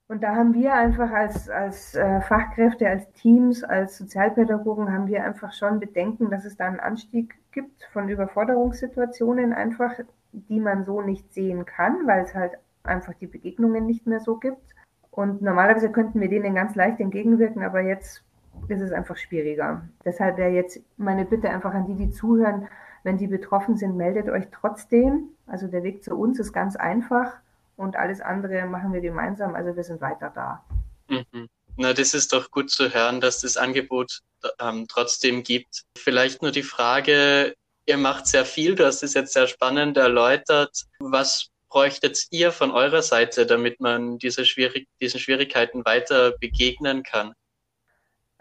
Und 0.07 0.23
da 0.23 0.35
haben 0.35 0.53
wir 0.53 0.75
einfach 0.75 1.11
als, 1.11 1.49
als 1.49 1.95
äh, 1.95 2.21
Fachkräfte, 2.21 2.89
als 2.89 3.11
Teams, 3.13 3.65
als 3.65 3.97
Sozialpädagogen, 3.97 4.93
haben 4.93 5.07
wir 5.07 5.25
einfach 5.25 5.53
schon 5.53 5.81
Bedenken, 5.81 6.31
dass 6.31 6.45
es 6.45 6.57
da 6.57 6.67
einen 6.67 6.81
Anstieg 6.81 7.35
gibt 7.53 7.85
von 7.93 8.09
Überforderungssituationen 8.09 9.55
einfach, 9.55 9.95
die 10.33 10.61
man 10.61 10.85
so 10.85 11.01
nicht 11.01 11.33
sehen 11.33 11.65
kann, 11.65 12.07
weil 12.07 12.25
es 12.25 12.35
halt 12.35 12.59
einfach 12.83 13.15
die 13.15 13.27
Begegnungen 13.27 13.87
nicht 13.87 14.07
mehr 14.07 14.21
so 14.21 14.37
gibt. 14.37 14.75
Und 15.11 15.41
normalerweise 15.41 15.91
könnten 15.91 16.21
wir 16.21 16.29
denen 16.29 16.55
ganz 16.55 16.75
leicht 16.75 17.01
entgegenwirken, 17.01 17.63
aber 17.63 17.81
jetzt 17.81 18.23
ist 18.69 18.81
es 18.81 18.93
einfach 18.93 19.17
schwieriger. 19.17 19.83
Deshalb 20.05 20.37
wäre 20.37 20.51
jetzt 20.51 20.81
meine 20.99 21.25
Bitte 21.25 21.49
einfach 21.49 21.73
an 21.73 21.87
die, 21.87 21.95
die 21.95 22.11
zuhören, 22.11 22.69
wenn 23.05 23.19
die 23.19 23.29
betroffen 23.29 23.77
sind, 23.77 23.97
meldet 23.97 24.29
euch 24.29 24.47
trotzdem. 24.51 25.29
Also 25.47 25.69
der 25.69 25.85
Weg 25.85 26.03
zu 26.03 26.17
uns 26.17 26.41
ist 26.41 26.53
ganz 26.53 26.75
einfach 26.75 27.33
und 27.77 27.97
alles 27.97 28.21
andere 28.21 28.67
machen 28.67 28.93
wir 28.93 29.01
gemeinsam. 29.01 29.55
Also 29.55 29.77
wir 29.77 29.85
sind 29.85 30.01
weiter 30.01 30.33
da. 30.35 30.65
Mhm. 31.09 31.49
Na, 31.77 31.93
das 31.93 32.15
ist 32.15 32.33
doch 32.33 32.51
gut 32.51 32.71
zu 32.71 32.93
hören, 32.93 33.21
dass 33.21 33.41
das 33.41 33.57
Angebot 33.57 34.21
ähm, 34.61 34.87
trotzdem 34.89 35.43
gibt. 35.43 35.83
Vielleicht 35.99 36.41
nur 36.41 36.51
die 36.51 36.63
Frage, 36.63 37.55
ihr 37.87 37.97
macht 37.99 38.27
sehr 38.27 38.45
viel, 38.45 38.75
du 38.75 38.87
hast 38.87 39.03
es 39.03 39.15
jetzt 39.15 39.33
sehr 39.33 39.49
spannend 39.49 39.97
erläutert. 39.97 40.85
Was 41.01 41.51
bräuchtet 41.69 42.27
ihr 42.31 42.53
von 42.53 42.71
eurer 42.71 43.03
Seite, 43.03 43.45
damit 43.45 43.81
man 43.81 44.19
diese 44.19 44.45
Schwierig 44.45 44.87
diesen 45.01 45.21
Schwierigkeiten 45.21 45.85
weiter 45.85 46.33
begegnen 46.39 47.03
kann? 47.03 47.35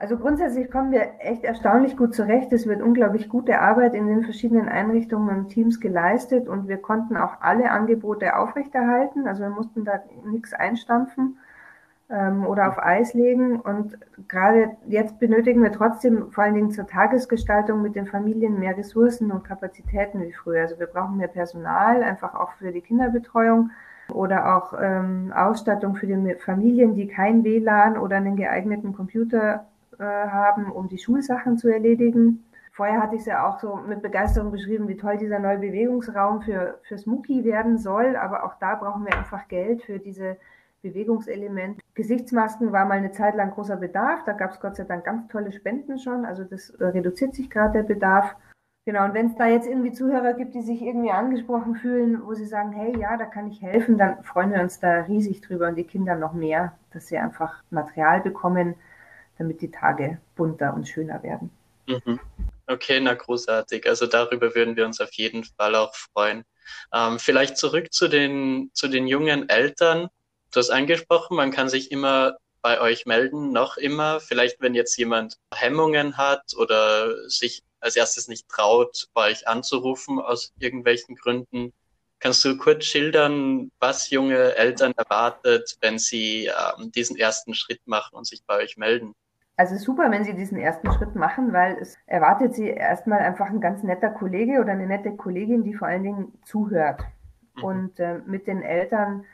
Also 0.03 0.17
grundsätzlich 0.17 0.69
kommen 0.69 0.91
wir 0.91 1.11
echt 1.19 1.45
erstaunlich 1.45 1.95
gut 1.95 2.13
zurecht. 2.13 2.51
Es 2.51 2.67
wird 2.67 2.81
unglaublich 2.81 3.29
gute 3.29 3.61
Arbeit 3.61 3.93
in 3.93 4.05
den 4.05 4.25
verschiedenen 4.25 4.67
Einrichtungen 4.67 5.33
und 5.33 5.47
Teams 5.47 5.79
geleistet 5.79 6.49
und 6.49 6.67
wir 6.67 6.75
konnten 6.75 7.15
auch 7.15 7.39
alle 7.39 7.71
Angebote 7.71 8.35
aufrechterhalten. 8.35 9.29
Also 9.29 9.43
wir 9.43 9.49
mussten 9.49 9.85
da 9.85 10.03
nichts 10.25 10.51
einstampfen 10.51 11.37
ähm, 12.09 12.45
oder 12.45 12.67
auf 12.67 12.83
Eis 12.83 13.13
legen. 13.13 13.61
Und 13.61 13.97
gerade 14.27 14.75
jetzt 14.89 15.19
benötigen 15.19 15.63
wir 15.63 15.71
trotzdem 15.71 16.31
vor 16.31 16.43
allen 16.43 16.55
Dingen 16.55 16.71
zur 16.71 16.85
Tagesgestaltung 16.85 17.81
mit 17.81 17.95
den 17.95 18.05
Familien 18.05 18.59
mehr 18.59 18.77
Ressourcen 18.77 19.31
und 19.31 19.45
Kapazitäten 19.45 20.21
wie 20.21 20.33
früher. 20.33 20.63
Also 20.63 20.77
wir 20.79 20.87
brauchen 20.87 21.15
mehr 21.15 21.29
Personal, 21.29 22.03
einfach 22.03 22.35
auch 22.35 22.51
für 22.59 22.73
die 22.73 22.81
Kinderbetreuung 22.81 23.71
oder 24.11 24.57
auch 24.57 24.73
ähm, 24.77 25.31
Ausstattung 25.33 25.95
für 25.95 26.07
die 26.07 26.35
Familien, 26.43 26.93
die 26.93 27.07
kein 27.07 27.45
WLAN 27.45 27.97
oder 27.97 28.17
einen 28.17 28.35
geeigneten 28.35 28.91
Computer 28.91 29.65
äh, 30.03 30.29
haben, 30.29 30.71
um 30.71 30.89
die 30.89 30.97
Schulsachen 30.97 31.57
zu 31.57 31.69
erledigen. 31.69 32.43
Vorher 32.71 33.01
hatte 33.01 33.15
ich 33.15 33.21
es 33.21 33.27
ja 33.27 33.47
auch 33.47 33.59
so 33.59 33.75
mit 33.75 34.01
Begeisterung 34.01 34.51
beschrieben, 34.51 34.87
wie 34.87 34.97
toll 34.97 35.17
dieser 35.17 35.39
neue 35.39 35.59
Bewegungsraum 35.59 36.41
für, 36.41 36.79
für 36.83 36.97
Smuki 36.97 37.43
werden 37.43 37.77
soll. 37.77 38.15
Aber 38.15 38.43
auch 38.43 38.55
da 38.59 38.75
brauchen 38.75 39.05
wir 39.05 39.15
einfach 39.15 39.47
Geld 39.47 39.83
für 39.83 39.99
diese 39.99 40.37
Bewegungselemente. 40.81 41.81
Gesichtsmasken 41.93 42.71
war 42.71 42.85
mal 42.85 42.97
eine 42.97 43.11
Zeit 43.11 43.35
lang 43.35 43.51
großer 43.51 43.77
Bedarf. 43.77 44.23
Da 44.25 44.33
gab 44.33 44.51
es 44.51 44.59
Gott 44.59 44.75
sei 44.75 44.83
Dank 44.83 45.05
ganz 45.05 45.27
tolle 45.27 45.51
Spenden 45.51 45.99
schon. 45.99 46.25
Also 46.25 46.43
das 46.43 46.71
äh, 46.71 46.85
reduziert 46.85 47.35
sich 47.35 47.49
gerade 47.49 47.73
der 47.73 47.83
Bedarf. 47.83 48.35
Genau, 48.85 49.05
und 49.05 49.13
wenn 49.13 49.27
es 49.27 49.35
da 49.35 49.47
jetzt 49.47 49.67
irgendwie 49.67 49.93
Zuhörer 49.93 50.33
gibt, 50.33 50.55
die 50.55 50.61
sich 50.61 50.81
irgendwie 50.81 51.11
angesprochen 51.11 51.75
fühlen, 51.75 52.21
wo 52.25 52.33
sie 52.33 52.45
sagen, 52.45 52.73
hey, 52.73 52.99
ja, 52.99 53.15
da 53.15 53.25
kann 53.25 53.47
ich 53.47 53.61
helfen, 53.61 53.97
dann 53.97 54.21
freuen 54.23 54.51
wir 54.51 54.61
uns 54.61 54.79
da 54.79 55.03
riesig 55.03 55.39
drüber 55.39 55.69
und 55.69 55.75
die 55.75 55.85
Kinder 55.85 56.15
noch 56.15 56.33
mehr, 56.33 56.73
dass 56.91 57.07
sie 57.07 57.17
einfach 57.17 57.63
Material 57.69 58.19
bekommen, 58.19 58.75
damit 59.37 59.61
die 59.61 59.71
Tage 59.71 60.19
bunter 60.35 60.73
und 60.73 60.87
schöner 60.87 61.21
werden. 61.23 61.49
Mhm. 61.87 62.19
Okay, 62.67 62.99
na 62.99 63.13
großartig. 63.13 63.87
Also 63.87 64.07
darüber 64.07 64.55
würden 64.55 64.75
wir 64.75 64.85
uns 64.85 65.01
auf 65.01 65.11
jeden 65.13 65.43
Fall 65.43 65.75
auch 65.75 65.93
freuen. 65.95 66.43
Ähm, 66.93 67.19
vielleicht 67.19 67.57
zurück 67.57 67.91
zu 67.91 68.07
den, 68.07 68.71
zu 68.73 68.87
den 68.87 69.07
jungen 69.07 69.49
Eltern. 69.49 70.07
Du 70.51 70.59
hast 70.59 70.69
angesprochen, 70.69 71.35
man 71.35 71.51
kann 71.51 71.67
sich 71.67 71.91
immer 71.91 72.37
bei 72.61 72.79
euch 72.79 73.05
melden, 73.05 73.51
noch 73.51 73.77
immer. 73.77 74.19
Vielleicht, 74.21 74.61
wenn 74.61 74.75
jetzt 74.75 74.95
jemand 74.97 75.37
Hemmungen 75.53 76.17
hat 76.17 76.53
oder 76.55 77.29
sich 77.29 77.63
als 77.81 77.97
erstes 77.97 78.29
nicht 78.29 78.47
traut, 78.47 79.07
bei 79.13 79.31
euch 79.31 79.47
anzurufen 79.47 80.19
aus 80.19 80.53
irgendwelchen 80.59 81.15
Gründen. 81.15 81.73
Kannst 82.19 82.45
du 82.45 82.57
kurz 82.57 82.85
schildern, 82.85 83.69
was 83.79 84.09
junge 84.09 84.55
Eltern 84.55 84.93
erwartet, 84.95 85.75
wenn 85.81 85.99
sie 85.99 86.45
ähm, 86.45 86.89
diesen 86.93 87.17
ersten 87.17 87.53
Schritt 87.53 87.81
machen 87.85 88.15
und 88.15 88.25
sich 88.25 88.45
bei 88.45 88.59
euch 88.59 88.77
melden? 88.77 89.13
Also 89.55 89.75
super, 89.75 90.09
wenn 90.09 90.23
Sie 90.23 90.33
diesen 90.33 90.57
ersten 90.57 90.91
Schritt 90.91 91.15
machen, 91.15 91.53
weil 91.53 91.77
es 91.79 91.95
erwartet 92.07 92.55
Sie 92.55 92.67
erstmal 92.67 93.19
einfach 93.19 93.49
ein 93.49 93.61
ganz 93.61 93.83
netter 93.83 94.09
Kollege 94.09 94.59
oder 94.59 94.71
eine 94.71 94.87
nette 94.87 95.15
Kollegin, 95.15 95.63
die 95.63 95.75
vor 95.75 95.87
allen 95.87 96.03
Dingen 96.03 96.33
zuhört 96.43 97.03
mhm. 97.57 97.63
und 97.63 97.99
äh, 97.99 98.19
mit 98.25 98.47
den 98.47 98.63
Eltern 98.63 99.25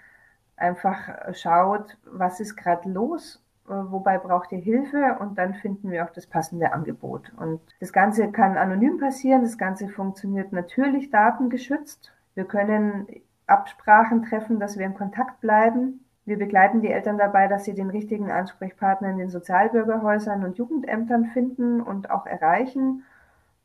einfach 0.57 1.33
schaut, 1.33 1.97
was 2.05 2.39
ist 2.39 2.57
gerade 2.57 2.89
los, 2.89 3.41
äh, 3.69 3.71
wobei 3.71 4.17
braucht 4.17 4.51
ihr 4.51 4.59
Hilfe 4.59 5.17
und 5.19 5.37
dann 5.37 5.53
finden 5.53 5.91
wir 5.91 6.03
auch 6.03 6.09
das 6.09 6.27
passende 6.27 6.73
Angebot. 6.73 7.31
Und 7.37 7.61
das 7.79 7.93
Ganze 7.93 8.31
kann 8.31 8.57
anonym 8.57 8.97
passieren, 8.97 9.43
das 9.43 9.57
Ganze 9.57 9.87
funktioniert 9.87 10.51
natürlich 10.51 11.11
datengeschützt. 11.11 12.11
Wir 12.35 12.45
können 12.45 13.07
Absprachen 13.47 14.23
treffen, 14.23 14.59
dass 14.59 14.77
wir 14.77 14.85
in 14.85 14.95
Kontakt 14.95 15.39
bleiben. 15.41 16.05
Wir 16.29 16.37
begleiten 16.37 16.81
die 16.81 16.91
Eltern 16.91 17.17
dabei, 17.17 17.47
dass 17.47 17.65
sie 17.65 17.73
den 17.73 17.89
richtigen 17.89 18.29
Ansprechpartner 18.29 19.09
in 19.09 19.17
den 19.17 19.31
Sozialbürgerhäusern 19.31 20.43
und 20.43 20.59
Jugendämtern 20.59 21.25
finden 21.25 21.81
und 21.81 22.11
auch 22.11 22.27
erreichen. 22.27 23.03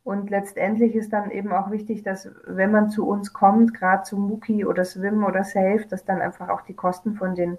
Und 0.02 0.30
letztendlich 0.30 0.94
ist 0.94 1.12
dann 1.12 1.30
eben 1.30 1.52
auch 1.52 1.70
wichtig, 1.70 2.04
dass 2.04 2.30
wenn 2.46 2.72
man 2.72 2.88
zu 2.88 3.06
uns 3.06 3.34
kommt, 3.34 3.74
gerade 3.74 4.04
zu 4.04 4.16
Muki 4.16 4.64
oder 4.64 4.86
Swim 4.86 5.24
oder 5.24 5.44
Safe, 5.44 5.84
dass 5.90 6.06
dann 6.06 6.22
einfach 6.22 6.48
auch 6.48 6.62
die 6.62 6.72
Kosten 6.72 7.16
von 7.16 7.34
den 7.34 7.58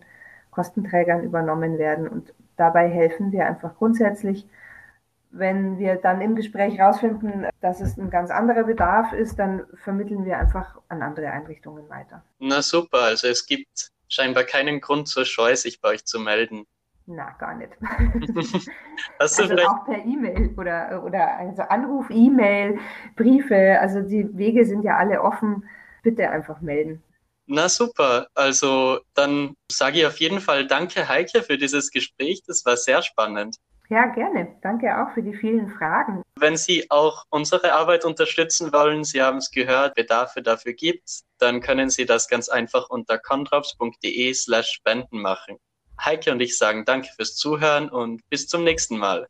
Kostenträgern 0.50 1.21
übernommen 1.21 1.77
werden. 1.77 2.07
Und 2.07 2.33
dabei 2.57 2.89
helfen 2.89 3.31
wir 3.31 3.45
einfach 3.45 3.75
grundsätzlich, 3.75 4.47
wenn 5.29 5.77
wir 5.77 5.97
dann 5.97 6.19
im 6.19 6.35
Gespräch 6.35 6.79
herausfinden, 6.79 7.45
dass 7.62 7.79
es 7.79 7.95
ein 8.00 8.09
ganz 8.09 8.31
anderer 8.31 8.63
Bedarf 8.63 9.13
ist, 9.13 9.38
dann 9.38 9.67
vermitteln 9.75 10.25
wir 10.25 10.39
einfach 10.39 10.79
an 10.88 11.03
andere 11.03 11.29
Einrichtungen 11.29 11.88
weiter. 11.89 12.24
Na 12.39 12.63
super, 12.63 13.01
also 13.03 13.27
es 13.27 13.45
gibt 13.45 13.91
scheinbar 14.09 14.43
keinen 14.43 14.81
Grund 14.81 15.07
zur 15.07 15.25
Scheu, 15.25 15.55
sich 15.55 15.81
bei 15.81 15.89
euch 15.89 16.05
zu 16.05 16.19
melden. 16.19 16.65
Na, 17.07 17.31
gar 17.38 17.53
nicht. 17.55 17.71
Hast 19.19 19.38
du 19.38 19.43
also 19.43 19.47
vielleicht 19.47 19.69
auch 19.69 19.85
per 19.85 20.03
E-Mail 20.03 20.53
oder, 20.57 21.03
oder 21.03 21.38
also 21.38 21.62
Anruf, 21.63 22.09
E-Mail, 22.09 22.79
Briefe, 23.15 23.79
also 23.79 24.01
die 24.01 24.27
Wege 24.35 24.65
sind 24.65 24.83
ja 24.83 24.97
alle 24.97 25.21
offen. 25.21 25.67
Bitte 26.01 26.29
einfach 26.29 26.62
melden. 26.62 27.03
Na 27.47 27.69
super, 27.69 28.27
also 28.33 29.00
dann 29.13 29.55
sage 29.71 30.00
ich 30.00 30.05
auf 30.07 30.19
jeden 30.19 30.39
Fall 30.39 30.65
danke 30.65 31.07
Heike 31.07 31.43
für 31.43 31.59
dieses 31.59 31.91
Gespräch, 31.91 32.41
das 32.47 32.65
war 32.65 32.75
sehr 32.75 33.03
spannend. 33.03 33.57
Ja, 33.89 34.07
gerne. 34.07 34.55
Danke 34.61 34.87
auch 34.99 35.13
für 35.13 35.21
die 35.21 35.35
vielen 35.35 35.69
Fragen. 35.69 36.23
Wenn 36.39 36.57
Sie 36.57 36.89
auch 36.89 37.25
unsere 37.29 37.73
Arbeit 37.73 38.03
unterstützen 38.03 38.73
wollen, 38.73 39.03
Sie 39.03 39.21
haben 39.21 39.37
es 39.37 39.51
gehört, 39.51 39.95
Bedarfe 39.95 40.41
dafür 40.41 40.73
gibt, 40.73 41.21
dann 41.37 41.61
können 41.61 41.89
Sie 41.89 42.05
das 42.05 42.27
ganz 42.27 42.49
einfach 42.49 42.89
unter 42.89 43.19
controps.de 43.19 44.33
slash 44.33 44.71
spenden 44.71 45.21
machen. 45.21 45.57
Heike 46.03 46.31
und 46.31 46.41
ich 46.41 46.57
sagen 46.57 46.83
danke 46.85 47.09
fürs 47.15 47.35
Zuhören 47.35 47.89
und 47.89 48.21
bis 48.29 48.47
zum 48.47 48.63
nächsten 48.63 48.97
Mal. 48.97 49.27